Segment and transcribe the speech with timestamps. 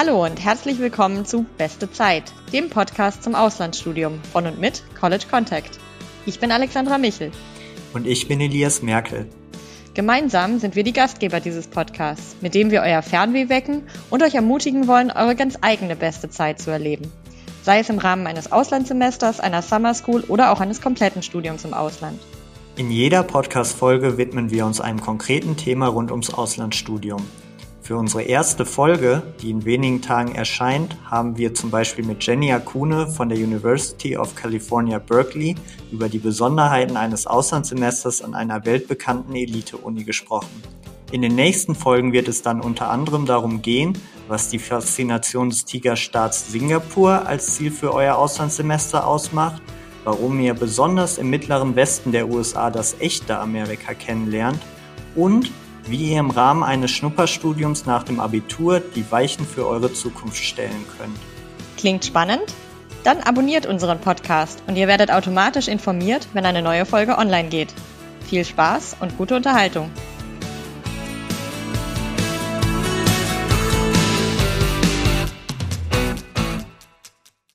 [0.00, 2.22] Hallo und herzlich willkommen zu Beste Zeit,
[2.52, 5.80] dem Podcast zum Auslandsstudium von und mit College Contact.
[6.24, 7.32] Ich bin Alexandra Michel.
[7.94, 9.26] Und ich bin Elias Merkel.
[9.94, 14.36] Gemeinsam sind wir die Gastgeber dieses Podcasts, mit dem wir euer Fernweh wecken und euch
[14.36, 17.10] ermutigen wollen, eure ganz eigene beste Zeit zu erleben.
[17.64, 21.74] Sei es im Rahmen eines Auslandssemesters, einer Summer School oder auch eines kompletten Studiums im
[21.74, 22.20] Ausland.
[22.76, 27.26] In jeder Podcast-Folge widmen wir uns einem konkreten Thema rund ums Auslandsstudium.
[27.88, 32.52] Für unsere erste Folge, die in wenigen Tagen erscheint, haben wir zum Beispiel mit Jenny
[32.52, 35.54] Akune von der University of California, Berkeley
[35.90, 40.62] über die Besonderheiten eines Auslandssemesters an einer weltbekannten Elite-Uni gesprochen.
[41.12, 43.96] In den nächsten Folgen wird es dann unter anderem darum gehen,
[44.28, 49.62] was die Faszination des Tigerstaats Singapur als Ziel für euer Auslandssemester ausmacht,
[50.04, 54.60] warum ihr besonders im mittleren Westen der USA das echte Amerika kennenlernt
[55.16, 55.50] und
[55.90, 60.84] wie ihr im Rahmen eines Schnupperstudiums nach dem Abitur die Weichen für eure Zukunft stellen
[60.98, 61.16] könnt.
[61.76, 62.54] Klingt spannend?
[63.04, 67.72] Dann abonniert unseren Podcast und ihr werdet automatisch informiert, wenn eine neue Folge online geht.
[68.26, 69.90] Viel Spaß und gute Unterhaltung!